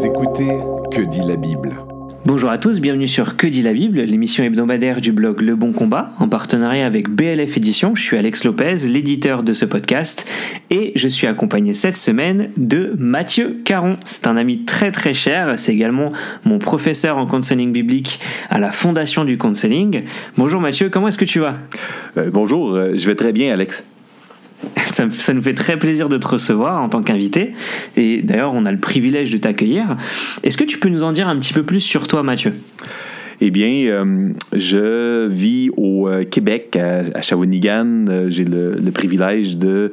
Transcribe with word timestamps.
Vous 0.00 0.06
écoutez 0.06 0.48
Que 0.90 1.02
dit 1.02 1.20
la 1.20 1.36
Bible 1.36 1.76
Bonjour 2.24 2.48
à 2.48 2.56
tous, 2.56 2.80
bienvenue 2.80 3.06
sur 3.06 3.36
Que 3.36 3.46
dit 3.46 3.60
la 3.60 3.74
Bible, 3.74 4.00
l'émission 4.00 4.42
hebdomadaire 4.42 5.02
du 5.02 5.12
blog 5.12 5.42
Le 5.42 5.56
Bon 5.56 5.74
Combat, 5.74 6.14
en 6.18 6.26
partenariat 6.26 6.86
avec 6.86 7.10
BLF 7.10 7.58
Édition. 7.58 7.94
Je 7.94 8.00
suis 8.00 8.16
Alex 8.16 8.44
Lopez, 8.44 8.88
l'éditeur 8.88 9.42
de 9.42 9.52
ce 9.52 9.66
podcast, 9.66 10.26
et 10.70 10.92
je 10.96 11.06
suis 11.06 11.26
accompagné 11.26 11.74
cette 11.74 11.98
semaine 11.98 12.48
de 12.56 12.94
Mathieu 12.96 13.58
Caron. 13.62 13.98
C'est 14.06 14.26
un 14.26 14.38
ami 14.38 14.64
très 14.64 14.90
très 14.90 15.12
cher, 15.12 15.58
c'est 15.58 15.74
également 15.74 16.08
mon 16.46 16.58
professeur 16.58 17.18
en 17.18 17.26
counseling 17.26 17.70
biblique 17.70 18.20
à 18.48 18.58
la 18.58 18.72
Fondation 18.72 19.26
du 19.26 19.36
Counseling. 19.36 20.04
Bonjour 20.38 20.62
Mathieu, 20.62 20.88
comment 20.88 21.08
est-ce 21.08 21.18
que 21.18 21.26
tu 21.26 21.40
vas? 21.40 21.58
Euh, 22.16 22.30
bonjour, 22.32 22.72
euh, 22.74 22.92
je 22.94 23.04
vais 23.04 23.16
très 23.16 23.32
bien, 23.32 23.52
Alex. 23.52 23.84
Ça, 24.86 25.34
nous 25.34 25.42
fait 25.42 25.54
très 25.54 25.78
plaisir 25.78 26.08
de 26.08 26.18
te 26.18 26.26
recevoir 26.26 26.82
en 26.82 26.88
tant 26.88 27.02
qu'invité. 27.02 27.52
Et 27.96 28.22
d'ailleurs, 28.22 28.52
on 28.54 28.66
a 28.66 28.72
le 28.72 28.78
privilège 28.78 29.30
de 29.30 29.38
t'accueillir. 29.38 29.96
Est-ce 30.42 30.56
que 30.56 30.64
tu 30.64 30.78
peux 30.78 30.88
nous 30.88 31.02
en 31.02 31.12
dire 31.12 31.28
un 31.28 31.38
petit 31.38 31.52
peu 31.52 31.62
plus 31.62 31.80
sur 31.80 32.08
toi, 32.08 32.22
Mathieu? 32.22 32.52
Eh 33.40 33.50
bien, 33.50 33.90
euh, 33.90 34.32
je 34.54 35.26
vis 35.26 35.70
au 35.76 36.08
euh, 36.08 36.24
Québec, 36.24 36.76
à, 36.76 37.22
Shawinigan. 37.22 38.06
Euh, 38.08 38.28
J'ai 38.28 38.44
le, 38.44 38.76
privilège 38.92 39.56
d'être 39.56 39.92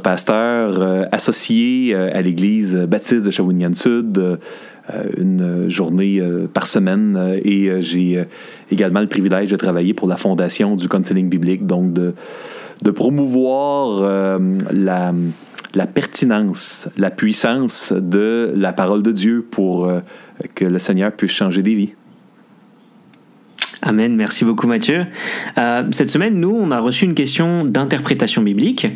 pasteur 0.00 1.08
associé 1.10 1.94
à 1.94 2.22
l'Église 2.22 2.76
baptiste 2.76 3.26
de 3.26 3.30
Shawinigan-Sud. 3.30 4.18
euh, 4.18 4.36
une 5.16 5.68
journée 5.68 6.18
euh, 6.20 6.46
par 6.52 6.66
semaine 6.66 7.16
euh, 7.16 7.40
et 7.44 7.68
euh, 7.68 7.80
j'ai 7.80 8.18
euh, 8.18 8.24
également 8.70 9.00
le 9.00 9.06
privilège 9.06 9.50
de 9.50 9.56
travailler 9.56 9.94
pour 9.94 10.08
la 10.08 10.16
fondation 10.16 10.76
du 10.76 10.88
counseling 10.88 11.28
biblique, 11.28 11.66
donc 11.66 11.92
de, 11.92 12.14
promouvoir 12.90 14.02
euh, 14.02 14.38
la, 14.72 15.86
pertinence, 15.86 16.88
la 16.96 17.10
puissance 17.10 17.92
de 17.92 18.52
la 18.56 18.72
parole 18.72 19.02
de 19.02 19.12
Dieu 19.12 19.46
pour 19.48 19.86
euh, 19.86 20.00
que 20.54 20.64
le 20.64 20.78
Seigneur 20.78 21.12
puisse 21.12 21.32
changer 21.32 21.62
des 21.62 21.74
vies. 21.74 21.94
Amen, 23.84 24.14
merci 24.14 24.44
beaucoup 24.44 24.68
Mathieu. 24.68 25.06
Euh, 25.58 25.82
cette 25.90 26.10
semaine, 26.10 26.38
nous, 26.38 26.54
on 26.54 26.70
a 26.70 26.78
reçu 26.78 27.04
une 27.04 27.14
question 27.14 27.64
d'interprétation 27.64 28.42
biblique. 28.42 28.86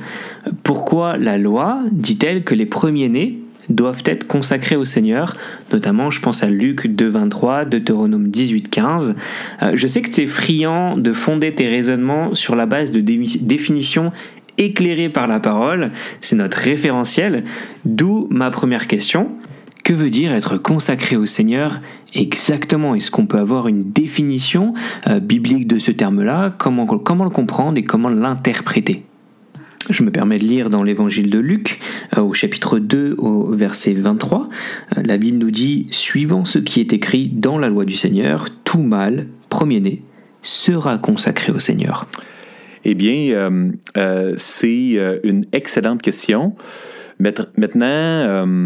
Pourquoi 0.63 1.17
la 1.17 1.39
loi 1.39 1.81
dit-elle 1.91 2.45
que 2.45 2.55
les 2.55 2.67
premiers-nés 2.67 3.46
doivent 3.69 4.03
être 4.07 4.27
consacrés 4.27 4.77
au 4.77 4.85
Seigneur 4.85 5.35
Notamment, 5.73 6.11
je 6.11 6.21
pense 6.21 6.43
à 6.43 6.49
Luc 6.49 6.87
2.23, 6.87 7.69
Deutéronome 7.69 8.29
18.15. 8.29 9.15
Euh, 9.63 9.73
je 9.75 9.87
sais 9.87 10.03
que 10.03 10.11
tu 10.11 10.23
es 10.23 10.27
friand 10.27 10.97
de 10.97 11.13
fonder 11.13 11.55
tes 11.55 11.69
raisonnements 11.69 12.35
sur 12.35 12.55
la 12.57 12.67
base 12.67 12.93
de 12.93 13.01
dé- 13.01 13.25
définitions 13.41 14.13
éclairées 14.59 15.09
par 15.09 15.27
la 15.27 15.41
parole. 15.41 15.91
C'est 16.21 16.37
notre 16.37 16.59
référentiel. 16.59 17.45
D'où 17.85 18.27
ma 18.31 18.51
première 18.51 18.87
question. 18.87 19.29
Que 19.85 19.93
veut 19.93 20.11
dire 20.11 20.33
être 20.33 20.57
consacré 20.57 21.17
au 21.17 21.27
Seigneur 21.27 21.81
exactement? 22.15 22.95
Est-ce 22.97 23.11
qu'on 23.11 23.27
peut 23.27 23.39
avoir 23.39 23.69
une 23.69 23.93
définition 23.93 24.75
euh, 25.07 25.21
biblique 25.21 25.69
de 25.69 25.79
ce 25.79 25.93
terme-là? 25.93 26.55
Comment, 26.59 26.87
comment 26.87 27.23
le 27.25 27.31
comprendre 27.31 27.79
et 27.79 27.85
comment 27.85 28.09
l'interpréter? 28.09 29.05
Je 29.91 30.03
me 30.03 30.11
permets 30.11 30.39
de 30.39 30.45
lire 30.45 30.71
dans 30.71 30.83
l'évangile 30.83 31.31
de 31.31 31.39
Luc, 31.39 31.79
euh, 32.17 32.23
au 32.23 32.35
chapitre 32.35 32.79
2, 32.79 33.17
au 33.19 33.53
verset 33.53 33.95
23. 33.95 34.49
Euh, 34.97 35.03
la 35.05 35.17
Bible 35.17 35.39
nous 35.39 35.51
dit 35.51 35.87
Suivant 35.91 36.45
ce 36.45 36.59
qui 36.59 36.81
est 36.81 36.93
écrit 36.93 37.29
dans 37.29 37.59
la 37.59 37.69
loi 37.69 37.85
du 37.85 37.95
Seigneur, 37.95 38.47
tout 38.65 38.83
mâle, 38.83 39.29
premier-né, 39.49 40.03
sera 40.43 40.99
consacré 40.99 41.53
au 41.53 41.59
Seigneur. 41.59 42.07
Eh 42.85 42.95
bien, 42.95 43.33
euh, 43.97 44.35
c'est 44.37 45.21
une 45.25 45.43
excellente 45.53 46.03
question. 46.03 46.55
Maintenant, 47.19 48.57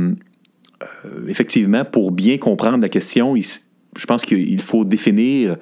effectivement, 1.26 1.86
pour 1.86 2.10
bien 2.12 2.36
comprendre 2.36 2.82
la 2.82 2.90
question, 2.90 3.34
je 3.36 4.06
pense 4.06 4.26
qu'il 4.26 4.60
faut 4.60 4.84
définir 4.84 5.56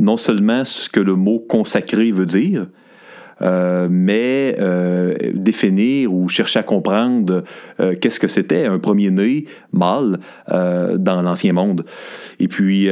non 0.00 0.16
seulement 0.16 0.64
ce 0.64 0.88
que 0.88 0.98
le 0.98 1.14
mot 1.14 1.38
consacré 1.38 2.10
veut 2.10 2.26
dire, 2.26 2.66
euh, 3.42 3.88
mais 3.90 4.56
euh, 4.58 5.14
définir 5.34 6.12
ou 6.12 6.28
chercher 6.28 6.58
à 6.58 6.62
comprendre 6.62 7.42
euh, 7.80 7.94
qu'est-ce 7.98 8.20
que 8.20 8.28
c'était 8.28 8.66
un 8.66 8.78
premier-né 8.78 9.46
mâle 9.72 10.18
dans 10.48 11.22
l'Ancien 11.22 11.52
Monde. 11.52 11.84
Et 12.38 12.48
puis, 12.48 12.88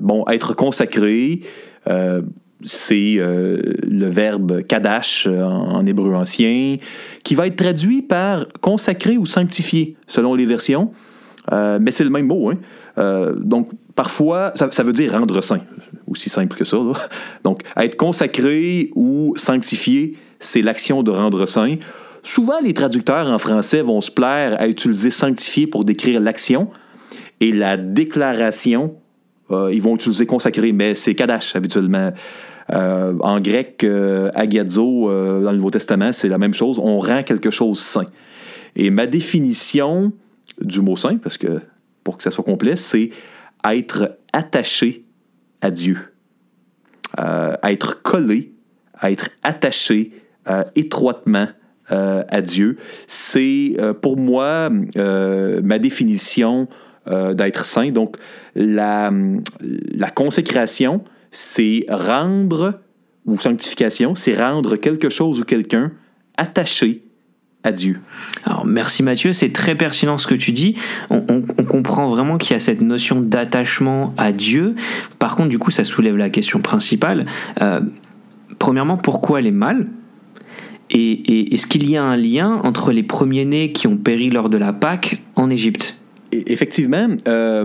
bon, 0.00 0.24
être 0.28 0.54
consacré, 0.54 1.40
c'est 2.64 3.16
le 3.16 4.06
verbe 4.06 4.62
kadash 4.62 5.26
en, 5.26 5.84
hébreu 5.84 6.14
ancien, 6.14 6.76
qui 7.24 7.34
va 7.34 7.46
être 7.46 7.56
traduit 7.56 8.02
par 8.02 8.46
consacré 8.60 9.16
ou 9.16 9.26
sanctifié, 9.26 9.96
selon 10.06 10.34
les 10.34 10.46
versions. 10.46 10.92
Mais 11.50 11.90
c'est 11.90 12.04
le 12.04 12.10
même 12.10 12.26
mot. 12.26 12.50
Hein? 12.50 13.32
Donc, 13.40 13.68
parfois, 13.94 14.52
ça, 14.54 14.82
veut 14.82 14.92
dire 14.92 15.12
rendre 15.12 15.40
saint. 15.40 15.60
Aussi 16.06 16.28
simple 16.28 16.56
que 16.56 16.64
ça. 16.64 16.76
Donc, 17.44 17.60
être 17.76 17.96
consacré 17.96 18.90
ou 18.94 19.34
sanctifié, 19.36 20.16
c'est 20.40 20.62
l'action 20.62 21.02
de 21.02 21.10
rendre 21.10 21.46
saint. 21.46 21.76
Souvent, 22.22 22.60
les 22.62 22.74
traducteurs 22.74 23.26
en 23.28 23.38
français 23.38 23.82
vont 23.82 24.00
se 24.00 24.10
plaire 24.10 24.60
à 24.60 24.68
utiliser 24.68 25.10
sanctifié 25.10 25.66
pour 25.66 25.84
décrire 25.84 26.20
l'action 26.20 26.70
et 27.40 27.52
la 27.52 27.76
déclaration, 27.76 28.96
euh, 29.50 29.72
ils 29.72 29.82
vont 29.82 29.96
utiliser 29.96 30.26
consacré, 30.26 30.72
mais 30.72 30.94
c'est 30.94 31.14
kadash 31.14 31.56
habituellement. 31.56 32.12
Euh, 32.72 33.14
en 33.20 33.40
grec, 33.40 33.82
euh, 33.84 34.30
agiazo, 34.34 35.10
euh, 35.10 35.42
dans 35.42 35.50
le 35.50 35.56
Nouveau 35.56 35.70
Testament, 35.70 36.12
c'est 36.12 36.28
la 36.28 36.38
même 36.38 36.54
chose. 36.54 36.78
On 36.78 37.00
rend 37.00 37.22
quelque 37.22 37.50
chose 37.50 37.80
saint. 37.80 38.06
Et 38.76 38.90
ma 38.90 39.06
définition 39.06 40.12
du 40.60 40.80
mot 40.80 40.96
saint, 40.96 41.16
parce 41.16 41.36
que 41.36 41.60
pour 42.04 42.16
que 42.16 42.22
ça 42.22 42.30
soit 42.30 42.44
complet, 42.44 42.76
c'est 42.76 43.10
être 43.64 44.18
attaché 44.32 45.04
à 45.60 45.70
Dieu. 45.70 45.98
Euh, 47.20 47.54
être 47.62 48.02
collé, 48.02 48.54
être 49.02 49.30
attaché 49.42 50.12
euh, 50.48 50.64
étroitement 50.74 51.48
euh, 51.90 52.24
à 52.28 52.40
Dieu. 52.40 52.76
C'est 53.06 53.76
euh, 53.78 53.92
pour 53.92 54.16
moi 54.16 54.70
ma 54.70 55.78
définition 55.78 56.68
d'être 57.06 57.66
saint. 57.66 57.90
Donc, 57.90 58.16
la, 58.54 59.12
la 59.60 60.10
consécration, 60.10 61.02
c'est 61.32 61.84
rendre, 61.88 62.80
ou 63.26 63.36
sanctification, 63.36 64.14
c'est 64.14 64.36
rendre 64.36 64.76
quelque 64.76 65.08
chose 65.08 65.40
ou 65.40 65.44
quelqu'un 65.44 65.90
attaché 66.38 67.02
à 67.64 67.72
Dieu. 67.72 67.98
Alors, 68.44 68.64
merci 68.66 69.02
Mathieu, 69.02 69.32
c'est 69.32 69.52
très 69.52 69.74
pertinent 69.76 70.18
ce 70.18 70.26
que 70.26 70.34
tu 70.34 70.52
dis. 70.52 70.74
On, 71.10 71.22
on- 71.28 71.44
on 71.58 71.64
comprend 71.64 72.08
vraiment 72.08 72.38
qu'il 72.38 72.52
y 72.52 72.56
a 72.56 72.60
cette 72.60 72.80
notion 72.80 73.20
d'attachement 73.20 74.14
à 74.16 74.32
Dieu. 74.32 74.74
Par 75.18 75.36
contre, 75.36 75.48
du 75.48 75.58
coup, 75.58 75.70
ça 75.70 75.84
soulève 75.84 76.16
la 76.16 76.30
question 76.30 76.60
principale. 76.60 77.26
Euh, 77.60 77.80
premièrement, 78.58 78.96
pourquoi 78.96 79.40
les 79.40 79.52
mâles? 79.52 79.86
Et, 80.90 80.98
et 81.12 81.54
est-ce 81.54 81.66
qu'il 81.66 81.88
y 81.88 81.96
a 81.96 82.02
un 82.02 82.16
lien 82.16 82.60
entre 82.64 82.92
les 82.92 83.02
premiers-nés 83.02 83.72
qui 83.72 83.86
ont 83.86 83.96
péri 83.96 84.28
lors 84.28 84.48
de 84.50 84.58
la 84.58 84.72
Pâque 84.72 85.22
en 85.36 85.48
Égypte? 85.48 85.98
Effectivement, 86.32 87.08
euh, 87.28 87.64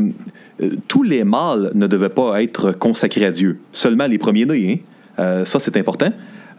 euh, 0.62 0.70
tous 0.88 1.04
les 1.04 1.24
mâles 1.24 1.72
ne 1.74 1.88
devaient 1.88 2.10
pas 2.10 2.42
être 2.44 2.72
consacrés 2.72 3.26
à 3.26 3.32
Dieu, 3.32 3.60
seulement 3.72 4.08
les 4.08 4.18
premiers-nés. 4.18 4.84
hein. 4.84 5.22
Euh, 5.22 5.46
ça, 5.46 5.60
c'est 5.60 5.76
important. 5.78 6.12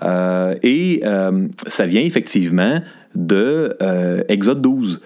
Euh, 0.03 0.54
et 0.62 1.00
euh, 1.04 1.48
ça 1.66 1.86
vient 1.86 2.03
effectivement 2.03 2.81
de 3.14 3.76
euh, 3.82 4.22
Exode 4.28 4.62
12. 4.62 5.00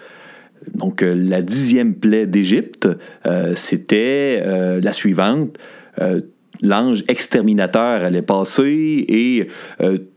Donc, 0.74 1.02
la 1.02 1.42
dixième 1.42 1.94
plaie 1.94 2.26
d'Égypte, 2.26 2.88
c'était 3.56 4.44
la 4.80 4.92
suivante. 4.92 5.58
L'ange 6.62 7.02
exterminateur 7.08 8.04
allait 8.04 8.22
passer 8.22 9.04
et 9.08 9.48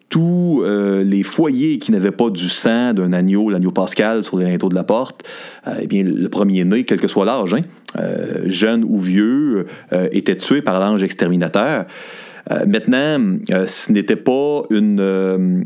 tous 0.09 0.61
euh, 0.63 1.03
les 1.03 1.23
foyers 1.23 1.79
qui 1.79 1.91
n'avaient 1.91 2.11
pas 2.11 2.29
du 2.29 2.47
sang 2.47 2.93
d'un 2.93 3.13
agneau, 3.13 3.49
l'agneau 3.49 3.71
pascal, 3.71 4.23
sur 4.23 4.37
les 4.37 4.45
linteaux 4.45 4.69
de 4.69 4.75
la 4.75 4.83
porte, 4.83 5.27
euh, 5.67 5.79
eh 5.81 5.87
bien, 5.87 6.03
le 6.03 6.29
premier-né, 6.29 6.83
quel 6.83 6.99
que 6.99 7.07
soit 7.07 7.25
l'âge, 7.25 7.53
hein, 7.53 7.61
euh, 7.97 8.43
jeune 8.45 8.83
ou 8.83 8.97
vieux, 8.97 9.65
était 10.11 10.35
tué 10.35 10.61
par 10.61 10.79
l'ange 10.79 11.03
exterminateur. 11.03 11.85
Maintenant, 12.67 13.39
ce 13.65 13.91
n'était 13.91 14.15
pas 14.15 14.63
une, 14.69 15.65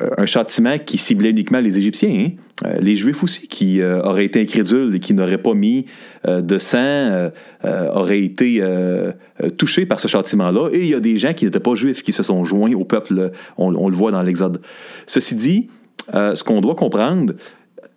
un 0.00 0.26
châtiment 0.26 0.78
qui 0.78 0.98
ciblait 0.98 1.30
uniquement 1.30 1.60
les 1.60 1.78
Égyptiens. 1.78 2.14
hein. 2.18 2.30
Euh, 2.64 2.78
les 2.80 2.96
Juifs 2.96 3.22
aussi, 3.22 3.48
qui 3.48 3.80
euh, 3.80 4.02
auraient 4.02 4.24
été 4.24 4.40
incrédules 4.40 4.94
et 4.94 5.00
qui 5.00 5.14
n'auraient 5.14 5.38
pas 5.42 5.54
mis 5.54 5.86
euh, 6.26 6.40
de 6.40 6.58
sang, 6.58 6.78
euh, 6.78 7.30
euh, 7.64 7.92
auraient 7.92 8.22
été 8.22 8.58
euh, 8.60 9.12
euh, 9.42 9.50
touchés 9.50 9.86
par 9.86 10.00
ce 10.00 10.08
châtiment-là. 10.08 10.70
Et 10.72 10.78
il 10.78 10.86
y 10.86 10.94
a 10.94 11.00
des 11.00 11.18
gens 11.18 11.34
qui 11.34 11.44
n'étaient 11.44 11.60
pas 11.60 11.74
juifs 11.74 12.02
qui 12.02 12.12
se 12.12 12.22
sont 12.22 12.44
joints 12.44 12.72
au 12.72 12.84
peuple. 12.84 13.32
On, 13.58 13.70
le 13.70 13.96
voit 13.96 14.12
dans 14.12 14.22
l'Exode. 14.22 14.60
Ceci 15.06 15.34
dit, 15.34 15.68
euh, 16.14 16.34
ce 16.34 16.44
qu'on 16.44 16.60
doit 16.60 16.74
comprendre, 16.74 17.34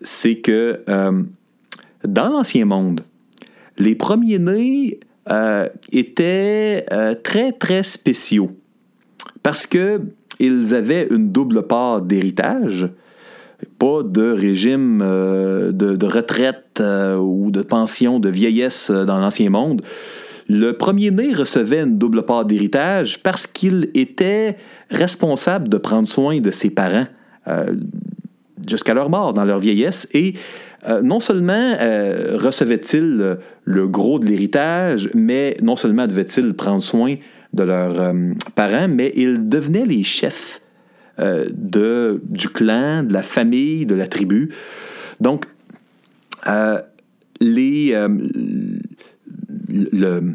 c'est 0.02 0.36
que 0.36 0.82
euh, 0.90 1.24
dans 2.04 2.30
l'Ancien 2.30 2.66
Monde, 2.66 3.02
les 3.78 3.96
premiers-nés 3.96 5.00
euh, 5.30 5.68
étaient 5.92 6.86
euh, 6.92 7.16
très, 7.16 7.52
très 7.52 7.84
spéciaux 7.84 8.52
parce 9.44 9.68
qu'ils 10.38 10.74
avaient 10.74 11.08
une 11.12 11.32
double 11.32 11.64
part 11.64 12.02
d'héritage. 12.02 12.88
pas 13.80 14.04
de 14.04 14.32
régime 14.32 15.00
de, 15.00 15.72
de, 15.72 16.06
retraite 16.06 16.82
ou 17.20 17.52
de 17.52 17.62
pension 17.62 18.20
de 18.20 18.30
vieillesse 18.30 18.92
dans 18.92 19.18
l'Ancien 19.18 19.50
Monde. 19.50 19.82
Le 20.48 20.74
premier-né 20.74 21.34
recevait 21.34 21.82
une 21.82 21.98
double 21.98 22.24
part 22.24 22.46
d'héritage 22.46 23.22
parce 23.24 23.48
qu'il 23.48 23.90
était 23.96 24.58
responsable 24.92 25.70
de 25.70 25.78
prendre 25.78 26.08
soin 26.08 26.40
de 26.40 26.52
ses 26.52 26.70
parents 26.70 27.08
jusqu'à 28.68 28.94
leur 28.94 29.10
mort, 29.10 29.34
dans 29.34 29.46
leur 29.46 29.60
vieillesse, 29.60 30.08
et 30.14 30.34
euh, 30.88 31.02
non 31.02 31.20
seulement 31.20 31.76
euh, 31.80 32.38
recevait-il 32.40 33.38
le 33.64 33.88
gros 33.88 34.20
de 34.20 34.26
l'héritage, 34.26 35.10
mais 35.14 35.58
non 35.62 35.76
seulement 35.76 36.08
devait-il 36.08 36.54
prendre 36.54 36.84
soin 36.84 37.16
de 37.56 37.64
leurs 37.64 38.00
euh, 38.00 38.34
parents, 38.56 38.88
mais 38.88 39.12
ils 39.16 39.48
devenaient 39.50 39.86
les 39.86 40.04
chefs 40.04 40.62
de, 41.18 42.22
du 42.26 42.50
clan, 42.50 43.04
de 43.04 43.14
la 43.14 43.24
famille, 43.24 43.86
de 43.86 43.96
la 43.96 44.06
tribu. 44.06 44.52
Donc, 45.22 45.46
les, 47.40 47.98
le, 49.70 50.34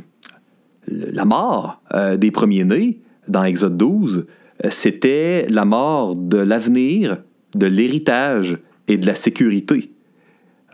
la 0.87 1.25
mort 1.27 1.83
des 2.17 2.31
premiers-nés 2.31 3.03
dans 3.29 3.45
Exode 3.45 3.77
12, 3.77 4.25
c'était 4.71 5.45
la 5.51 5.67
mort 5.67 6.17
de 6.17 6.39
l'avenir, 6.39 7.19
de 7.55 7.67
l'héritage 7.67 8.57
et 8.89 8.97
de 8.97 9.07
la 9.07 9.15
sécurité. 9.15 9.93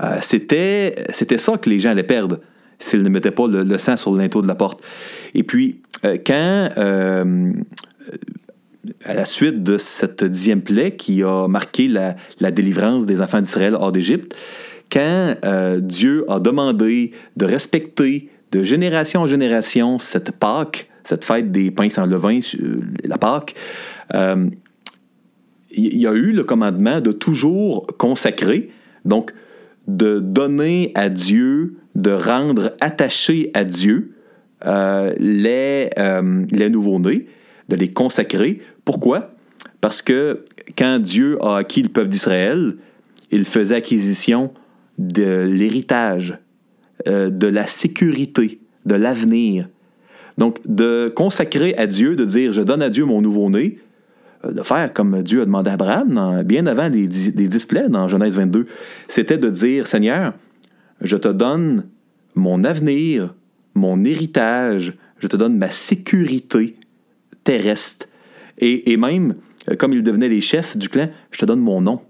Euh, 0.01 0.19
c'était, 0.21 0.95
ça 1.39 1.57
que 1.57 1.71
les 1.71 1.81
gens 1.81 1.91
allaient 1.91 2.03
perdre 2.03 2.41
s'ils 2.79 3.03
ne 3.03 3.09
mettaient 3.09 3.31
pas 3.31 3.47
le, 3.47 3.79
sang 3.79 3.97
sur 3.97 4.13
le 4.13 4.19
linteau 4.19 4.43
de 4.43 4.47
la 4.47 4.55
porte. 4.55 4.83
Et 5.35 5.43
puis, 5.43 5.81
euh, 5.83 5.86
quand, 6.03 6.71
euh, 6.77 7.53
à 9.05 9.15
la 9.15 9.25
suite 9.25 9.63
de 9.63 9.79
cette 9.79 10.25
dixième 10.25 10.63
plaie 10.63 10.97
qui 10.97 11.23
a 11.23 11.49
marqué 11.49 11.89
la, 11.89 12.17
la 12.41 12.51
délivrance 12.51 13.07
des 13.07 13.21
enfants 13.21 13.41
d'Israël 13.41 13.75
hors 13.75 13.93
d'Égypte, 13.93 14.35
quand 14.91 15.35
Dieu 15.79 16.25
a 16.29 16.39
demandé 16.39 17.11
de 17.37 17.45
respecter 17.45 18.31
de 18.53 18.63
génération 18.63 19.23
en 19.23 19.27
génération 19.27 19.99
cette 19.99 20.31
Pâque, 20.31 20.89
cette 21.03 21.25
fête 21.25 21.51
des 21.51 21.73
pains 21.73 21.89
sans 21.89 22.07
levain, 22.07 22.39
la 23.03 23.19
Pâque, 23.19 23.57
il 24.15 25.99
y 25.99 26.07
a 26.07 26.13
eu 26.13 26.31
le 26.31 26.45
commandement 26.45 27.01
de 27.01 27.11
toujours 27.11 27.87
consacrer, 27.99 28.71
donc 29.05 29.33
de 29.89 30.19
donner 30.19 30.93
à 30.95 31.09
Dieu, 31.09 31.77
de 31.95 32.11
rendre 32.11 32.73
attaché 32.81 33.51
à 33.55 33.65
Dieu 33.65 34.16
euh, 34.65 35.13
les, 35.19 35.91
euh, 35.99 36.45
les 36.51 36.71
nouveaux-nés, 36.71 37.27
de 37.69 37.77
les 37.77 37.91
consacrer. 37.91 38.61
Pourquoi? 38.85 39.33
Parce 39.81 40.03
que 40.03 40.45
quand 40.77 40.99
Dieu 40.99 41.39
a 41.43 41.59
acquis 41.59 41.83
le 41.83 41.89
peuple 41.89 42.09
d'Israël, 42.09 42.77
il 43.31 43.45
faisait 43.45 43.77
acquisition 43.77 44.53
de 44.99 45.43
l'héritage, 45.43 46.39
euh, 47.07 47.29
de 47.29 47.47
la 47.47 47.67
sécurité, 47.67 48.61
de 48.87 48.95
l'avenir. 48.95 49.69
Donc, 50.39 50.59
de 50.67 51.13
consacrer 51.15 51.75
à 51.77 51.87
Dieu, 51.87 52.17
de 52.17 52.25
dire, 52.25 52.53
je 52.53 52.63
donne 52.63 52.83
à 52.83 52.89
Dieu 52.89 53.05
mon 53.05 53.21
nouveau-né, 53.21 53.79
euh, 54.45 54.53
de 54.53 54.63
faire 54.63 54.93
comme 54.93 55.23
Dieu 55.23 55.43
a 55.43 55.45
demandé 55.45 55.71
à 55.71 55.75
Abraham, 55.75 56.43
bien 56.45 56.67
avant 56.67 56.89
les, 56.89 57.07
les 57.07 57.49
displays 57.49 57.89
dans 57.89 58.09
Genèse 58.09 58.37
22, 58.37 58.67
c'était 59.09 59.39
de 59.39 59.51
dire, 59.51 59.87
Seigneur, 59.87 60.35
je 61.01 61.17
te 61.17 61.29
donne 61.29 61.85
mon 62.35 62.65
avenir, 62.65 63.35
mon 63.77 64.05
héritage, 64.05 64.95
je 65.19 65.27
te 65.29 65.37
donne 65.37 65.57
ma 65.57 65.71
sécurité 65.71 66.77
terrestre. 67.45 68.07
Et, 68.59 68.93
et 68.93 68.97
même, 68.97 69.37
euh, 69.71 69.77
comme 69.77 69.93
ils 69.93 70.03
devenaient 70.03 70.29
les 70.29 70.41
chefs 70.41 70.77
du 70.77 70.89
clan, 70.89 71.09
je 71.31 71.39
te 71.39 71.45
donne 71.45 71.61
mon 71.61 71.81
nom. 71.81 72.01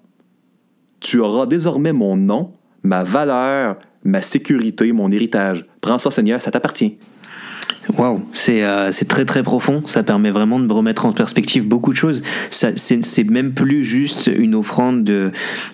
Tu 1.01 1.21
auras 1.21 1.47
désormais 1.47 1.93
mon 1.93 2.17
nom, 2.17 2.55
ma 2.83 3.05
valeur, 3.05 3.79
ma 4.05 4.23
sécurité, 4.23 4.93
mon 4.93 5.11
héritage. 5.11 5.67
Prends 5.81 5.99
ça, 5.99 6.11
Seigneur, 6.11 6.41
ça 6.41 6.51
t'appartient. 6.51 6.97
Waouh, 7.97 8.23
euh, 8.49 8.89
c'est 8.91 9.05
très 9.05 9.25
très 9.25 9.43
profond. 9.43 9.83
Ça 9.87 10.03
permet 10.03 10.31
vraiment 10.31 10.59
de 10.59 10.67
me 10.67 10.73
remettre 10.73 11.07
en 11.07 11.13
perspective 11.13 11.67
beaucoup 11.67 11.93
de 11.93 11.97
choses. 11.97 12.23
C'est 12.51 13.31
même 13.31 13.53
plus 13.53 13.85
juste 13.85 14.27
une 14.35 14.55
offrande 14.55 15.09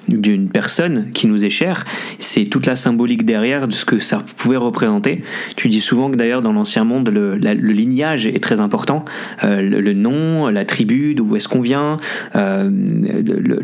d'une 0.09 0.49
personne 0.49 1.11
qui 1.13 1.27
nous 1.27 1.45
est 1.45 1.51
chère. 1.51 1.85
C'est 2.19 2.45
toute 2.45 2.67
la 2.67 2.77
symbolique 2.77 3.25
derrière 3.25 3.67
de 3.67 3.73
ce 3.73 3.85
que 3.85 3.99
ça 3.99 4.23
pouvait 4.37 4.57
représenter. 4.57 5.23
Tu 5.57 5.69
dis 5.69 5.81
souvent 5.81 6.11
que 6.11 6.17
d'ailleurs 6.17 6.43
dans 6.43 6.53
l'ancien 6.53 6.85
monde, 6.85 7.09
le, 7.09 7.37
le, 7.37 7.73
lignage 7.73 8.27
est 8.27 8.43
très 8.43 8.61
important. 8.61 9.05
Euh, 9.45 9.63
le, 9.63 9.93
nom, 9.93 10.49
la 10.49 10.65
tribu, 10.65 11.15
d'où 11.15 11.37
est-ce 11.37 11.49
qu'on 11.49 11.61
vient, 11.61 11.97
euh, 12.37 12.71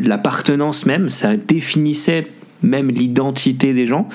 l'appartenance 0.01 0.85
même, 0.85 1.09
ça 1.09 1.37
définissait 1.37 2.25
même 2.61 2.89
l'identité 2.89 3.73
des 3.73 3.87
gens. 3.87 4.09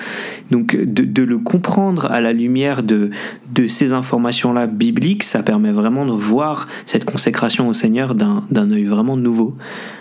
Donc 0.50 0.76
de, 0.76 1.22
le 1.22 1.38
comprendre 1.38 2.06
à 2.10 2.20
la 2.20 2.32
lumière 2.32 2.82
de, 2.82 3.10
de 3.54 3.68
ces 3.68 3.92
informations-là 3.92 4.66
bibliques, 4.66 5.22
ça 5.22 5.42
permet 5.42 5.72
vraiment 5.72 6.04
de 6.04 6.12
voir 6.12 6.68
cette 6.86 7.04
consécration 7.04 7.68
au 7.68 7.74
Seigneur 7.74 8.14
d'un 8.14 8.70
œil 8.70 8.84
vraiment 8.84 9.16
nouveau. 9.16 9.56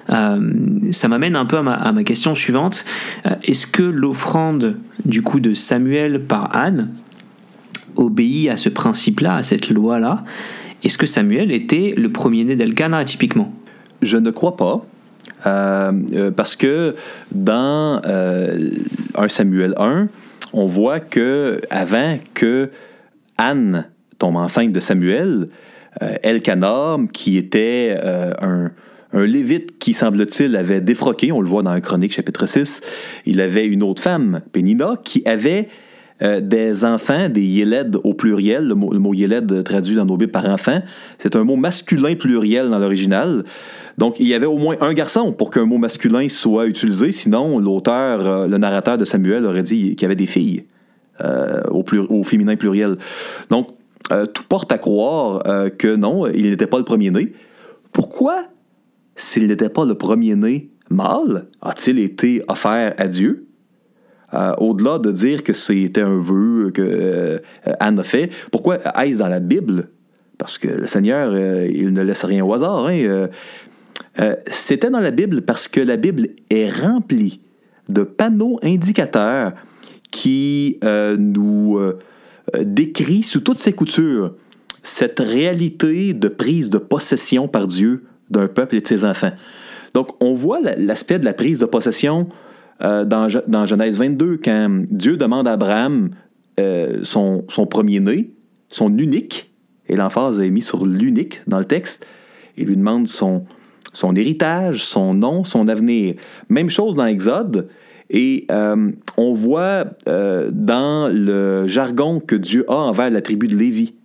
Euh, 0.10 0.52
ça 0.92 1.08
m'amène 1.08 1.36
un 1.36 1.46
peu 1.46 1.58
à 1.58 1.92
ma, 1.92 2.04
question 2.04 2.36
suivante. 2.36 2.86
Euh, 3.26 3.36
est-ce 3.44 3.68
que 3.68 3.84
l'offrande 3.84 4.78
du 5.06 5.22
coup 5.22 5.40
de 5.40 5.54
Samuel 5.54 6.24
par 6.24 6.56
Anne 6.56 6.92
obéit 7.96 8.50
à 8.50 8.58
ce 8.58 8.70
principe-là, 8.70 9.36
à 9.36 9.44
cette 9.44 9.70
loi-là? 9.70 10.24
Est-ce 10.84 10.98
que 10.98 11.06
Samuel 11.06 11.52
était 11.52 11.94
le 11.96 12.12
premier-né 12.12 12.56
d'Elkanah 12.56 13.06
typiquement? 13.06 13.54
Je 14.02 14.18
ne 14.18 14.32
crois 14.32 14.58
pas. 14.58 14.82
Euh, 15.46 15.92
euh, 16.14 16.32
parce 16.32 16.56
que 16.56 16.96
dans 17.32 18.02
1 18.04 18.08
euh, 18.08 19.28
Samuel 19.28 19.74
1, 19.78 20.08
on 20.54 20.66
voit 20.68 21.00
que 21.00 21.60
avant 21.70 22.18
que 22.34 22.72
Anne 23.38 23.90
tombe 24.20 24.38
enceinte 24.38 24.72
de 24.72 24.80
Samuel, 24.80 25.50
Elkanah, 26.24 26.98
qui 27.12 27.38
était 27.38 27.96
un, 28.42 28.72
un 29.12 29.26
lévite 29.26 29.78
qui, 29.78 29.94
semble-t-il, 29.94 30.56
avait 30.56 30.82
défroqué, 30.82 31.32
on 31.32 31.42
le 31.42 31.48
voit 31.48 31.62
dans 31.62 31.72
un 31.72 31.82
chronique 31.82 32.14
chapitre 32.14 32.48
6, 32.48 32.82
il 33.26 33.42
avait 33.42 33.66
une 33.66 33.84
autre 33.84 34.02
femme, 34.02 34.42
Pénina, 34.52 34.96
qui 35.04 35.22
avait 35.26 35.70
des 36.22 36.86
enfants, 36.86 37.28
des 37.28 37.44
yélèdes 37.44 37.98
au 38.04 38.14
pluriel. 38.14 38.68
Le 38.68 38.76
mot, 38.76 38.94
le 38.94 39.62
traduit 39.64 39.96
dans 39.96 40.06
nos 40.06 40.16
Bibles 40.16 40.32
par 40.32 40.46
enfant, 40.46 40.82
c'est 41.18 41.36
un 41.36 41.44
mot 41.44 41.56
masculin 41.56 42.16
pluriel 42.16 42.70
dans 42.70 42.80
l'original. 42.80 43.44
Donc, 43.98 44.20
il 44.20 44.28
y 44.28 44.34
avait 44.34 44.46
au 44.46 44.58
moins 44.58 44.76
un 44.82 44.94
garçon 44.94 45.34
pour 45.34 45.52
qu'un 45.52 45.66
mot 45.66 45.78
masculin 45.78 46.28
soit 46.30 46.66
utilisé, 46.66 47.12
sinon 47.12 47.60
l'auteur, 47.60 48.26
euh, 48.26 48.48
le 48.48 48.58
narrateur 48.58 48.98
de 48.98 49.06
Samuel 49.06 49.46
aurait 49.46 49.64
dit 49.64 49.96
qu'il 49.96 50.02
y 50.02 50.06
avait 50.06 50.16
des 50.16 50.26
filles 50.26 50.66
euh, 51.22 51.62
au, 51.70 52.24
féminin 52.24 52.56
pluriel. 52.56 52.98
Donc, 53.50 53.70
euh, 54.12 54.26
tout 54.26 54.44
porte 54.50 54.72
à 54.72 54.78
croire 54.78 55.44
que 55.78 55.96
non, 55.96 56.28
il 56.28 56.50
n'était 56.50 56.68
pas 56.68 56.78
le 56.78 56.84
premier-né. 56.84 57.34
Pourquoi, 57.92 58.46
s'il 59.16 59.48
n'était 59.48 59.70
pas 59.70 59.86
le 59.86 59.96
premier-né 59.96 60.72
mâle, 60.90 61.48
a-t-il 61.62 62.00
été 62.00 62.44
offert 62.48 62.94
à 62.98 63.08
Dieu? 63.08 63.48
Au-delà 64.58 65.00
de 65.00 65.12
dire 65.12 65.44
que 65.44 65.54
c'était 65.54 66.02
un 66.02 66.20
vœu 66.20 66.72
que 66.72 67.42
Anne 67.80 68.00
a 68.00 68.04
fait, 68.04 68.30
pourquoi 68.52 68.78
est-ce 68.78 69.18
dans 69.18 69.28
la 69.28 69.40
Bible? 69.40 69.90
Parce 70.38 70.58
que 70.58 70.68
le 70.68 70.88
Seigneur, 70.88 71.38
il 71.68 71.94
ne 71.94 72.02
laisse 72.02 72.26
rien 72.26 72.44
au 72.44 72.54
hasard. 72.54 72.88
Hein? 72.88 73.28
Euh, 74.20 74.36
c'était 74.48 74.90
dans 74.90 75.00
la 75.00 75.12
Bible 75.12 75.42
parce 75.42 75.68
que 75.68 75.80
la 75.80 75.98
Bible 75.98 76.30
est 76.50 76.70
remplie 76.70 77.40
de 77.90 78.04
panneaux 78.04 78.60
indicateurs 78.62 79.54
qui 80.12 80.78
euh, 80.84 81.18
nous 81.18 81.78
euh, 81.78 82.00
décrit 82.62 83.24
sous 83.24 83.42
toutes 83.42 83.58
ses 83.58 83.74
coutures 83.74 84.36
cette 84.84 85.20
réalité 85.20 86.14
de 86.14 86.28
prise 86.28 86.70
de 86.70 86.78
possession 86.78 87.48
par 87.48 87.68
Dieu 87.68 88.04
d'un 88.30 88.48
peuple 88.48 88.76
et 88.76 88.82
de 88.82 88.88
ses 88.88 89.06
enfants. 89.06 89.32
Donc, 89.94 90.10
on 90.22 90.34
voit 90.34 90.60
l'aspect 90.78 91.20
de 91.20 91.26
la 91.26 91.34
prise 91.34 91.60
de 91.60 91.66
possession 91.66 92.28
dans, 92.84 93.28
dans, 93.48 93.66
Genèse 93.66 93.98
22, 93.98 94.40
quand 94.44 94.84
Dieu 94.90 95.18
demande 95.18 95.48
à 95.48 95.54
Abraham 95.54 96.10
son, 97.04 97.46
son 97.48 97.66
premier-né, 97.66 98.32
son 98.68 98.98
unique, 98.98 99.54
et 99.88 99.96
l'emphase 99.96 100.40
est 100.40 100.50
mise 100.50 100.66
sur 100.66 100.86
l'unique 100.86 101.42
dans 101.48 101.60
le 101.60 101.66
texte, 101.66 102.06
et 102.58 102.66
lui 102.66 102.78
demande 102.78 103.08
son, 103.08 103.46
héritage, 104.16 104.84
son 104.84 105.14
nom, 105.14 105.44
son 105.44 105.68
avenir. 105.68 106.16
Même 106.50 106.70
chose 106.70 106.96
dans 106.96 107.06
Exode. 107.06 107.68
Et 108.10 108.46
euh, 108.52 108.92
on 109.18 109.34
voit 109.34 109.86
euh, 110.08 110.52
dans 110.52 111.10
le 111.12 111.68
jargon 111.68 112.20
que 112.20 112.36
Dieu 112.36 112.66
a 112.68 112.76
envers 112.76 113.10
la 113.10 113.22
tribu 113.22 113.48
de 113.48 113.56
Lévi, 113.56 113.96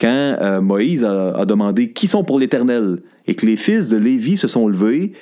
quand 0.00 0.36
euh, 0.40 0.60
Moïse 0.60 1.04
a, 1.04 1.44
demandé 1.44 1.92
qui 1.92 2.06
sont 2.06 2.22
pour 2.22 2.38
l'Éternel, 2.38 3.00
et 3.26 3.34
que 3.34 3.44
les 3.44 3.56
fils 3.56 3.88
de 3.88 3.96
Lévi 3.96 4.36
se 4.36 4.46
sont 4.46 4.68
levés 4.68 5.12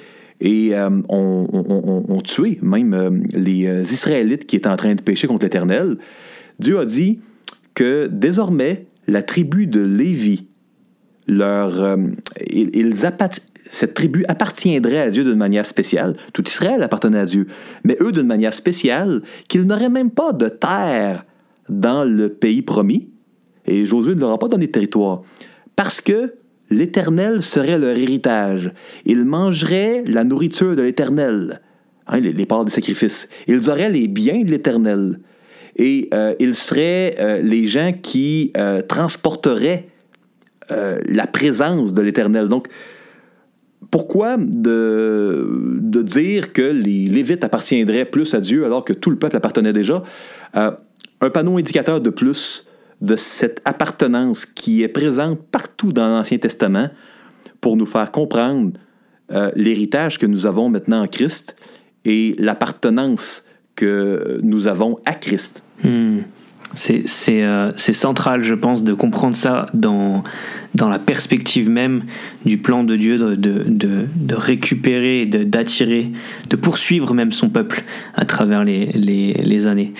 et 0.40 0.72
ont, 1.08 2.20
tué 2.24 2.58
même 2.62 3.22
les 3.32 3.92
Israélites 3.92 4.46
qui 4.46 4.56
étaient 4.56 4.68
en 4.68 4.76
train 4.76 4.94
de 4.94 5.02
pécher 5.02 5.26
contre 5.26 5.44
l'Éternel, 5.44 5.96
Dieu 6.58 6.78
a 6.78 6.84
dit 6.84 7.20
que 7.74 8.06
désormais 8.06 8.86
la 9.06 9.22
tribu 9.22 9.66
de 9.66 9.80
Lévi 9.80 10.46
leur, 11.26 11.98
ils, 12.50 12.94
cette 13.68 13.94
tribu 13.94 14.24
appartiendrait 14.28 15.00
à 15.00 15.10
Dieu 15.10 15.24
d'une 15.24 15.36
manière 15.36 15.66
spéciale. 15.66 16.16
Tout 16.32 16.46
Israël 16.46 16.82
appartenait 16.82 17.18
à 17.18 17.26
Dieu, 17.26 17.46
mais 17.84 17.96
eux 18.00 18.12
d'une 18.12 18.26
manière 18.26 18.54
spéciale, 18.54 19.22
qu'ils 19.48 19.64
n'auraient 19.64 19.88
même 19.88 20.10
pas 20.10 20.32
de 20.32 20.48
terre 20.48 21.24
dans 21.68 22.04
le 22.04 22.28
pays 22.28 22.62
promis, 22.62 23.10
et 23.66 23.86
Josué 23.86 24.14
ne 24.14 24.20
leur 24.20 24.30
a 24.30 24.38
pas 24.38 24.48
donné 24.48 24.66
de 24.66 24.72
territoire, 24.72 25.22
parce 25.74 26.00
que 26.00 26.34
l'Éternel 26.70 27.42
serait 27.42 27.78
leur 27.78 27.96
héritage. 27.96 28.72
Ils 29.04 29.24
mangeraient 29.24 30.04
la 30.06 30.24
nourriture 30.24 30.74
de 30.74 30.82
l'Éternel, 30.82 31.60
hein, 32.06 32.20
les, 32.20 32.46
parts 32.46 32.64
des 32.64 32.70
sacrifices. 32.70 33.28
Ils 33.46 33.70
auraient 33.70 33.90
les 33.90 34.08
biens 34.08 34.42
de 34.42 34.50
l'Éternel. 34.50 35.20
Et 35.76 36.08
euh, 36.14 36.34
ils 36.40 36.54
seraient 36.54 37.16
euh, 37.20 37.42
les 37.42 37.66
gens 37.66 37.92
qui 37.92 38.52
euh, 38.56 38.80
transporteraient 38.80 39.88
la 40.68 41.28
présence 41.28 41.92
de 41.92 42.02
l'Éternel. 42.02 42.48
Donc, 42.48 42.66
pourquoi 43.92 44.36
de, 44.36 45.78
de, 45.80 46.02
dire 46.02 46.52
que 46.52 46.62
les 46.62 47.06
Lévites 47.06 47.44
appartiendraient 47.44 48.04
plus 48.04 48.34
à 48.34 48.40
Dieu 48.40 48.64
alors 48.64 48.84
que 48.84 48.92
tout 48.92 49.10
le 49.10 49.16
peuple 49.16 49.36
appartenait 49.36 49.72
déjà? 49.72 50.02
un 50.54 51.30
panneau 51.30 51.56
indicateur 51.56 52.00
de 52.00 52.10
plus 52.10 52.65
de 53.00 53.16
cette 53.16 53.60
appartenance 53.64 54.46
qui 54.46 54.82
est 54.82 54.88
présente 54.88 55.40
partout 55.50 55.92
dans 55.92 56.08
l'Ancien 56.08 56.38
Testament 56.38 56.88
pour 57.60 57.76
nous 57.76 57.86
faire 57.86 58.10
comprendre 58.10 58.72
euh, 59.32 59.50
l'héritage 59.56 60.18
que 60.18 60.26
nous 60.26 60.46
avons 60.46 60.68
maintenant 60.68 61.02
en 61.02 61.06
Christ 61.06 61.56
et 62.04 62.34
l'appartenance 62.38 63.44
que 63.74 64.40
nous 64.42 64.68
avons 64.68 64.98
à 65.04 65.14
Christ. 65.14 65.62
Hmm. 65.82 66.20
Euh, 67.28 67.72
c'est 67.76 67.92
central, 67.92 68.42
je 68.42 68.54
pense, 68.54 68.84
de 68.84 68.92
comprendre 68.92 69.36
ça 69.36 69.66
dans, 69.72 70.22
dans 70.74 70.88
la 70.88 70.98
perspective 70.98 71.68
même 71.68 72.04
du 72.44 72.58
plan 72.58 72.84
de 72.84 72.96
Dieu 72.96 73.18
de, 73.18 73.34
de, 73.34 74.06
de, 74.14 74.34
récupérer, 74.34 75.26
d'attirer, 75.26 76.10
de, 76.50 76.56
poursuivre 76.56 77.14
même 77.14 77.32
son 77.32 77.48
peuple 77.48 77.82
à 78.14 78.24
travers 78.24 78.64
les, 78.64 78.86
les, 78.86 79.34
les 79.34 79.66
années. 79.66 79.92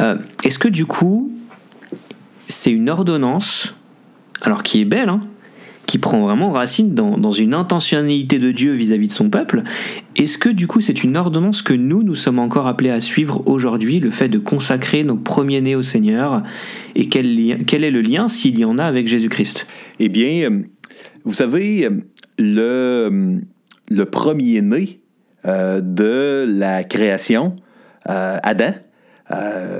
Euh, 0.00 0.16
est-ce 0.44 0.58
que 0.58 0.68
du 0.68 0.86
coup, 0.86 1.32
c'est 2.52 2.72
une 2.72 2.90
ordonnance, 2.90 3.74
alors 4.40 4.62
qui 4.62 4.80
est 4.80 4.84
belle, 4.84 5.08
hein, 5.08 5.22
qui 5.86 5.98
prend 5.98 6.20
vraiment 6.20 6.52
racine 6.52 6.94
dans, 6.94 7.30
une 7.32 7.54
intentionnalité 7.54 8.38
de 8.38 8.52
Dieu 8.52 8.72
vis-à-vis 8.74 9.08
de 9.08 9.12
son 9.12 9.30
peuple. 9.30 9.62
Est-ce 10.16 10.38
que 10.38 10.48
du 10.48 10.66
coup 10.66 10.80
c'est 10.80 11.02
une 11.02 11.16
ordonnance 11.16 11.60
que 11.60 11.72
nous, 11.72 12.02
nous 12.02 12.14
sommes 12.14 12.38
encore 12.38 12.66
appelés 12.68 12.90
à 12.90 13.00
suivre 13.00 13.42
aujourd'hui, 13.46 13.98
le 13.98 14.10
fait 14.10 14.28
de 14.28 14.38
consacrer 14.38 15.02
nos 15.02 15.16
premiers-nés 15.16 15.74
au 15.74 15.82
Seigneur 15.82 16.42
Et 16.94 17.08
quel, 17.08 17.64
quel 17.66 17.84
est 17.84 17.90
le 17.90 18.00
lien, 18.00 18.28
s'il 18.28 18.58
y 18.58 18.64
en 18.64 18.78
a, 18.78 18.84
avec 18.84 19.08
Jésus-Christ? 19.08 19.66
Eh 19.98 20.08
bien, 20.08 20.50
euh, 20.50 20.62
vous 21.24 21.34
savez, 21.34 21.88
le, 22.38 23.40
le 23.90 24.04
premier-né 24.04 25.00
euh, 25.44 25.80
de 25.80 26.46
la 26.48 26.84
création, 26.84 27.56
euh, 28.08 28.38
Adam, 28.42 28.72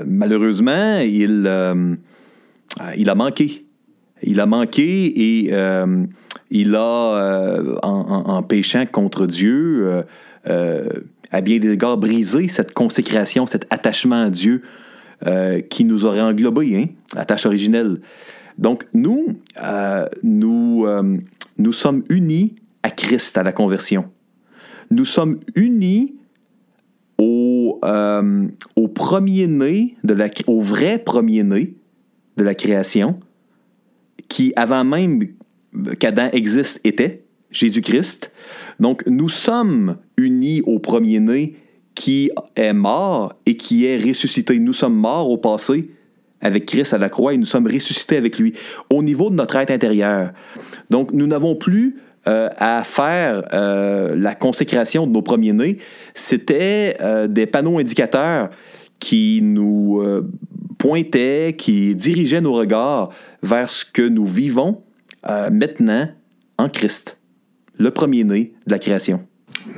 malheureusement, 0.05 0.99
il 0.99 1.43
euh, 1.45 1.95
il 2.97 3.09
a 3.09 3.15
manqué. 3.15 3.65
Il 4.21 4.39
a 4.39 4.45
manqué 4.45 5.43
et 5.45 5.49
euh, 5.51 6.05
il 6.49 6.75
a, 6.75 7.15
euh, 7.15 7.77
en, 7.83 8.41
péchant 8.43 8.85
contre 8.85 9.27
Dieu, 9.27 10.03
à 10.45 11.41
bien 11.41 11.59
des 11.59 11.71
égards, 11.71 11.97
brisé 11.97 12.47
cette 12.47 12.73
consécration, 12.73 13.45
cet 13.47 13.71
attachement 13.71 14.23
à 14.23 14.29
Dieu 14.29 14.61
qui 15.69 15.85
nous 15.85 16.05
aurait 16.05 16.21
englobé, 16.21 16.77
hein, 16.77 16.85
la 17.15 17.25
tâche 17.25 17.45
originelle. 17.45 18.01
Donc, 18.57 18.85
nous, 18.93 19.25
nous, 20.21 20.85
nous 21.57 21.71
sommes 21.71 22.03
unis 22.09 22.55
à 22.83 22.91
Christ 22.91 23.37
à 23.37 23.43
la 23.43 23.51
conversion. 23.51 24.05
Nous 24.91 25.05
sommes 25.05 25.39
unis 25.55 26.15
au, 27.17 27.79
au 28.75 28.87
premier-né, 28.89 29.95
au 30.47 30.59
vrai 30.59 30.99
premier-né 30.99 31.75
de 32.37 32.43
la 32.43 32.55
création, 32.55 33.19
qui 34.27 34.53
avant 34.55 34.83
même 34.83 35.27
qu'Adam 35.99 36.29
existe 36.33 36.79
était, 36.83 37.23
Jésus-Christ. 37.51 38.31
Donc 38.79 39.03
nous 39.07 39.29
sommes 39.29 39.97
unis 40.17 40.61
au 40.65 40.79
premier-né 40.79 41.55
qui 41.95 42.31
est 42.55 42.73
mort 42.73 43.35
et 43.45 43.55
qui 43.55 43.85
est 43.85 43.97
ressuscité. 43.97 44.59
Nous 44.59 44.73
sommes 44.73 44.95
morts 44.95 45.29
au 45.29 45.37
passé 45.37 45.91
avec 46.41 46.65
Christ 46.65 46.93
à 46.93 46.97
la 46.97 47.09
croix 47.09 47.33
et 47.33 47.37
nous 47.37 47.45
sommes 47.45 47.67
ressuscités 47.67 48.17
avec 48.17 48.37
lui 48.37 48.53
au 48.89 49.03
niveau 49.03 49.29
de 49.29 49.35
notre 49.35 49.55
être 49.55 49.71
intérieur. 49.71 50.31
Donc 50.89 51.13
nous 51.13 51.27
n'avons 51.27 51.55
plus 51.55 51.97
euh, 52.27 52.49
à 52.57 52.83
faire 52.83 53.43
euh, 53.53 54.15
la 54.15 54.33
consécration 54.33 55.05
de 55.07 55.11
nos 55.11 55.21
premiers-nés. 55.21 55.77
C'était 56.13 56.95
euh, 57.01 57.27
des 57.27 57.45
panneaux 57.45 57.79
indicateurs 57.79 58.49
qui 59.03 59.41
nous 59.43 60.01
pointait, 60.83 61.55
qui 61.57 61.95
dirigeait 61.95 62.41
nos 62.41 62.51
regards 62.51 63.09
vers 63.41 63.69
ce 63.69 63.85
que 63.85 64.01
nous 64.01 64.25
vivons 64.25 64.81
euh, 65.29 65.49
maintenant 65.49 66.09
en 66.57 66.67
Christ, 66.67 67.17
le 67.77 67.91
premier-né 67.91 68.53
de 68.67 68.71
la 68.71 68.79
création. 68.79 69.21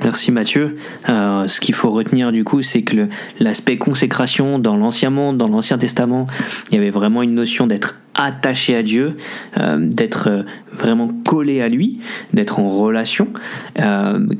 Merci 0.02 0.32
Mathieu. 0.32 0.76
Euh, 1.08 1.46
ce 1.46 1.60
qu'il 1.60 1.74
faut 1.76 1.92
retenir 1.92 2.32
du 2.32 2.42
coup, 2.42 2.60
c'est 2.60 2.82
que 2.82 3.08
l'aspect 3.38 3.76
consécration 3.76 4.58
dans 4.58 4.76
l'Ancien 4.76 5.10
Monde, 5.10 5.38
dans 5.38 5.46
l'Ancien 5.46 5.78
Testament, 5.78 6.26
il 6.70 6.74
y 6.74 6.78
avait 6.78 6.90
vraiment 6.90 7.22
une 7.22 7.34
notion 7.34 7.68
d'être 7.68 8.00
attaché 8.14 8.74
à 8.74 8.82
Dieu, 8.82 9.12
euh, 9.58 9.78
d'être 9.78 10.44
vraiment 10.72 11.10
collé 11.24 11.62
à 11.62 11.68
lui, 11.68 12.00
d'être 12.32 12.58
en 12.58 12.68
relation. 12.68 13.28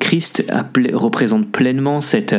Christ 0.00 0.44
représente 0.92 1.52
pleinement 1.52 2.00
cette, 2.00 2.34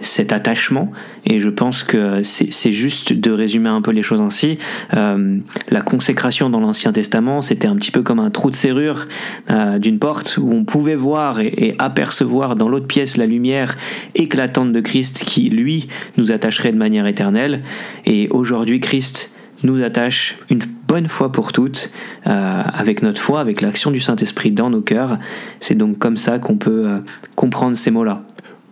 cet 0.00 0.32
attachement. 0.32 0.90
Et 1.24 1.40
je 1.40 1.48
pense 1.48 1.82
que 1.82 2.22
c'est 2.22 2.72
juste 2.72 3.12
de 3.12 3.30
résumer 3.30 3.68
un 3.68 3.82
peu 3.82 3.90
les 3.90 4.02
choses 4.02 4.20
ainsi. 4.20 4.58
Euh, 4.94 5.38
la 5.70 5.80
consécration 5.80 6.50
dans 6.50 6.60
l'Ancien 6.60 6.92
Testament, 6.92 7.42
c'était 7.42 7.68
un 7.68 7.76
petit 7.76 7.90
peu 7.90 8.02
comme 8.02 8.20
un 8.20 8.30
trou 8.30 8.50
de 8.50 8.56
serrure 8.56 9.06
euh, 9.50 9.78
d'une 9.78 9.98
porte 9.98 10.38
où 10.40 10.52
on 10.52 10.64
pouvait 10.64 10.96
voir 10.96 11.40
et, 11.40 11.74
apercevoir 11.78 12.56
dans 12.56 12.68
l'autre 12.68 12.86
pièce 12.86 13.16
la 13.16 13.26
lumière 13.26 13.76
éclatante 14.14 14.72
de 14.72 14.80
Christ 14.80 15.24
qui, 15.24 15.48
lui, 15.50 15.88
nous 16.16 16.30
attacherait 16.32 16.72
de 16.72 16.78
manière 16.78 17.06
éternelle. 17.06 17.62
Et 18.06 18.28
aujourd'hui, 18.30 18.80
Christ 18.80 19.34
nous 19.64 19.82
attache 19.82 20.36
une 20.50 20.60
bonne 20.86 21.08
fois 21.08 21.32
pour 21.32 21.52
toutes 21.52 21.90
euh, 22.26 22.62
avec 22.72 23.02
notre 23.02 23.20
foi, 23.20 23.40
avec 23.40 23.60
l'action 23.60 23.90
du 23.90 24.00
Saint-Esprit 24.00 24.52
dans 24.52 24.70
nos 24.70 24.82
cœurs. 24.82 25.18
C'est 25.60 25.74
donc 25.74 25.98
comme 25.98 26.16
ça 26.16 26.38
qu'on 26.38 26.56
peut 26.56 27.00
comprendre 27.34 27.76
ces 27.76 27.90
mots-là. 27.90 28.22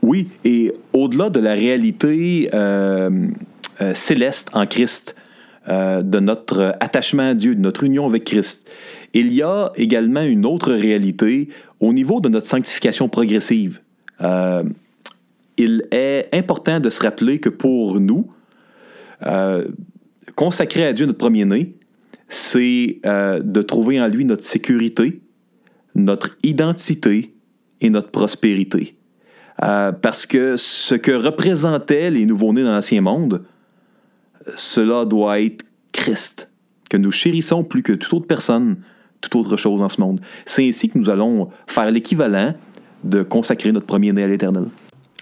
Oui, 0.06 0.28
et 0.44 0.72
au-delà 0.92 1.30
de 1.30 1.40
la 1.40 1.54
réalité 1.54 2.48
euh, 2.54 3.10
euh, 3.80 3.92
céleste 3.92 4.50
en 4.52 4.64
Christ, 4.64 5.16
euh, 5.68 6.00
de 6.00 6.20
notre 6.20 6.76
attachement 6.78 7.30
à 7.30 7.34
Dieu, 7.34 7.56
de 7.56 7.60
notre 7.60 7.82
union 7.82 8.06
avec 8.06 8.22
Christ, 8.22 8.70
il 9.14 9.32
y 9.32 9.42
a 9.42 9.72
également 9.74 10.22
une 10.22 10.46
autre 10.46 10.72
réalité 10.72 11.48
au 11.80 11.92
niveau 11.92 12.20
de 12.20 12.28
notre 12.28 12.46
sanctification 12.46 13.08
progressive. 13.08 13.80
il 15.58 15.88
est 15.90 16.28
important 16.32 16.78
de 16.78 16.88
se 16.88 17.02
rappeler 17.02 17.40
que 17.40 17.48
pour 17.48 17.98
nous, 17.98 18.28
consacrer 20.36 20.86
à 20.86 20.92
Dieu 20.92 21.06
notre 21.06 21.18
premier-né, 21.18 21.74
c'est 22.28 23.00
de 23.04 23.62
trouver 23.62 24.00
en 24.00 24.06
lui 24.06 24.24
notre 24.24 24.44
sécurité, 24.44 25.20
notre 25.96 26.36
identité 26.44 27.34
et 27.80 27.90
notre 27.90 28.10
prospérité. 28.10 28.95
Euh, 29.62 29.92
parce 29.92 30.26
que 30.26 30.56
ce 30.56 30.94
que 30.94 31.12
représentaient 31.12 32.10
les 32.10 32.26
nouveaux-nés 32.26 32.62
dans 32.62 32.72
l'Ancien 32.72 33.00
Monde, 33.00 33.42
cela 34.56 35.04
doit 35.04 35.40
être 35.40 35.64
Christ, 35.92 36.50
que 36.90 36.96
nous 36.96 37.10
chérissons 37.10 37.64
plus 37.64 37.82
que 37.82 37.92
toute 37.92 38.12
autre 38.12 38.26
personne, 38.26 38.76
toute 39.20 39.34
autre 39.34 39.56
chose 39.56 39.80
dans 39.80 39.88
ce 39.88 40.00
monde. 40.00 40.20
C'est 40.44 40.66
ainsi 40.68 40.90
que 40.90 40.98
nous 40.98 41.10
allons 41.10 41.50
faire 41.66 41.90
l'équivalent 41.90 42.54
de 43.02 43.22
consacrer 43.22 43.72
notre 43.72 43.86
premier-né 43.86 44.22
à 44.22 44.28
l'Éternel. 44.28 44.66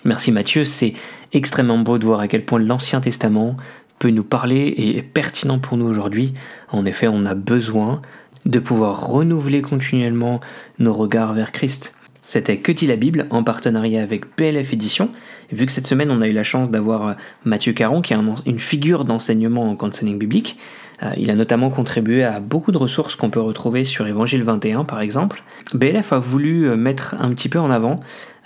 Merci 0.05 0.33
Mathieu, 0.33 0.65
c'est 0.65 0.93
extrêmement 1.33 1.79
beau 1.79 1.99
de 1.99 2.05
voir 2.05 2.21
à 2.21 2.29
quel 2.29 2.45
point 2.45 2.59
l'Ancien 2.59 3.01
Testament 3.01 3.57
peut 3.99 4.11
nous 4.11 4.25
parler 4.25 4.57
et 4.57 4.99
est 4.99 5.03
pertinent 5.03 5.59
pour 5.59 5.77
nous 5.77 5.87
aujourd'hui. 5.87 6.35
En 6.71 6.85
effet, 6.85 7.09
on 7.09 7.25
a 7.25 7.35
besoin 7.35 8.03
de 8.45 8.59
pouvoir 8.59 9.07
renouveler 9.07 9.63
continuellement 9.63 10.41
nos 10.79 10.93
regards 10.93 11.33
vers 11.33 11.53
Christ. 11.53 11.95
C'était 12.25 12.57
Que 12.57 12.73
dit 12.73 12.87
la 12.87 12.97
Bible 12.97 13.27
en 13.29 13.45
partenariat 13.45 14.03
avec 14.03 14.35
PLF 14.35 14.73
Édition. 14.73 15.11
vu 15.53 15.67
que 15.67 15.73
cette 15.73 15.87
semaine 15.87 16.11
on 16.11 16.23
a 16.23 16.27
eu 16.27 16.33
la 16.33 16.43
chance 16.43 16.71
d'avoir 16.71 17.07
euh, 17.07 17.13
Mathieu 17.45 17.75
Caron 17.75 18.01
qui 18.01 18.15
est 18.15 18.17
une 18.47 18.59
figure 18.59 19.05
d'enseignement 19.05 19.71
en 19.71 19.77
counseling 19.77 20.19
biblique, 20.19 20.57
euh, 21.03 21.11
il 21.19 21.31
a 21.31 21.35
notamment 21.35 21.69
contribué 21.69 22.25
à 22.25 22.41
beaucoup 22.41 22.73
de 22.73 22.79
ressources 22.79 23.15
qu'on 23.15 23.29
peut 23.29 23.43
retrouver 23.43 23.85
sur 23.85 24.07
Évangile 24.07 24.43
21 24.43 24.85
par 24.85 25.03
exemple. 25.03 25.43
BLF 25.75 26.15
a 26.15 26.19
voulu 26.19 26.67
euh, 26.67 26.77
mettre 26.77 27.15
un 27.21 27.29
petit 27.29 27.51
peu 27.51 27.59
en 27.59 27.71
avant 27.71 27.97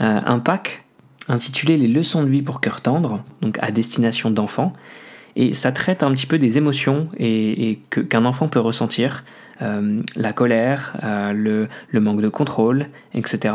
un 0.00 0.38
pack 0.40 0.84
intitulé 1.28 1.76
Les 1.76 1.88
leçons 1.88 2.24
de 2.24 2.28
vie 2.28 2.42
pour 2.42 2.60
cœur 2.60 2.80
tendre, 2.80 3.22
donc 3.42 3.58
à 3.60 3.70
destination 3.70 4.30
d'enfants. 4.30 4.72
Et 5.36 5.54
ça 5.54 5.70
traite 5.72 6.02
un 6.02 6.12
petit 6.12 6.26
peu 6.26 6.38
des 6.38 6.58
émotions 6.58 7.08
et, 7.18 7.78
qu'un 7.90 8.24
enfant 8.24 8.48
peut 8.48 8.60
ressentir 8.60 9.24
la 9.60 10.32
colère, 10.32 10.96
le, 11.34 11.68
le, 11.90 12.00
manque 12.00 12.20
de 12.20 12.28
contrôle, 12.28 12.86
etc. 13.14 13.54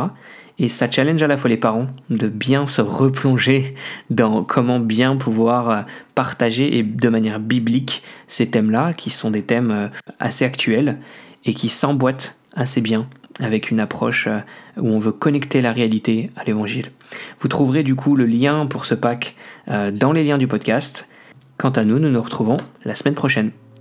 Et 0.60 0.68
ça 0.68 0.90
challenge 0.90 1.24
à 1.24 1.28
la 1.28 1.38
fois 1.38 1.50
les 1.50 1.58
parents 1.58 1.88
de 2.10 2.28
bien 2.28 2.66
se 2.66 2.82
replonger 2.82 3.74
dans 4.10 4.44
comment 4.44 4.80
bien 4.80 5.16
pouvoir 5.16 5.86
partager 6.14 6.78
et 6.78 6.84
de 6.84 7.10
manière 7.10 7.40
biblique 7.40 8.04
ces 8.28 8.50
thèmes-là, 8.50 8.94
qui 8.94 9.10
sont 9.10 9.32
des 9.32 9.44
thèmes 9.44 9.90
assez 10.20 10.46
actuels 10.46 10.98
et 11.46 11.54
qui 11.54 11.70
s'emboîtent 11.70 12.36
assez 12.56 12.82
bien 12.82 13.08
avec 13.40 13.72
une 13.72 13.80
approche 13.80 14.28
euh, 14.28 14.40
où 14.78 14.88
on 14.90 15.00
veut 15.00 15.12
connecter 15.12 15.62
la 15.62 15.72
réalité 15.72 16.30
à 16.36 16.44
l'évangile. 16.44 16.92
Vous 17.40 17.48
trouverez 17.48 17.84
du 17.84 17.96
coup 17.96 18.16
le 18.16 18.26
lien 18.26 18.66
pour 18.66 18.86
ce 18.86 18.96
pack 18.96 19.36
euh, 19.70 19.92
dans 19.92 20.12
les 20.12 20.24
liens 20.24 20.38
du 20.38 20.48
podcast. 20.48 21.10
Quant 21.58 21.72
à 21.72 21.84
nous, 21.84 22.00
nous 22.00 22.10
nous 22.10 22.22
retrouvons 22.22 22.58
la 22.84 22.96
semaine 22.96 23.16
prochaine. 23.16 23.52